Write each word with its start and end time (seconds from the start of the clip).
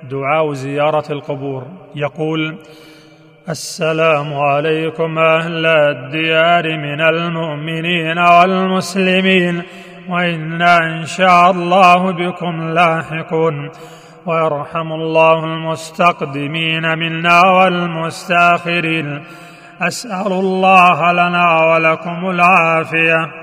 دعاء 0.00 0.52
زيارة 0.52 1.12
القبور. 1.12 1.66
يقول 1.94 2.58
السلام 3.48 4.34
عليكم 4.34 5.18
أهل 5.18 5.66
الديار 5.66 6.76
من 6.78 7.00
المؤمنين 7.00 8.18
والمسلمين 8.18 9.62
وإنا 10.08 10.78
إن 10.78 11.04
شاء 11.04 11.50
الله 11.50 12.12
بكم 12.12 12.70
لاحقون 12.70 13.70
ويرحم 14.26 14.92
الله 14.92 15.44
المستقدمين 15.44 16.98
منا 16.98 17.40
والمستأخرين. 17.46 19.22
أسأل 19.80 20.32
الله 20.32 21.12
لنا 21.12 21.64
ولكم 21.66 22.30
العافية. 22.30 23.41